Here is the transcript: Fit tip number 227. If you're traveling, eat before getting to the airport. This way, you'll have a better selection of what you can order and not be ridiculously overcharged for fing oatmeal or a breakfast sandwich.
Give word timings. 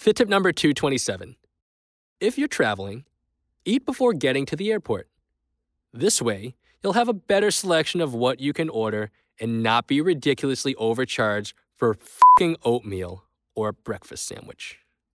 Fit 0.00 0.16
tip 0.16 0.30
number 0.30 0.50
227. 0.50 1.36
If 2.20 2.38
you're 2.38 2.48
traveling, 2.48 3.04
eat 3.66 3.84
before 3.84 4.14
getting 4.14 4.46
to 4.46 4.56
the 4.56 4.72
airport. 4.72 5.08
This 5.92 6.22
way, 6.22 6.54
you'll 6.82 6.94
have 6.94 7.10
a 7.10 7.12
better 7.12 7.50
selection 7.50 8.00
of 8.00 8.14
what 8.14 8.40
you 8.40 8.54
can 8.54 8.70
order 8.70 9.10
and 9.38 9.62
not 9.62 9.86
be 9.86 10.00
ridiculously 10.00 10.74
overcharged 10.76 11.52
for 11.76 11.98
fing 12.38 12.56
oatmeal 12.64 13.24
or 13.54 13.68
a 13.68 13.72
breakfast 13.74 14.26
sandwich. 14.26 14.78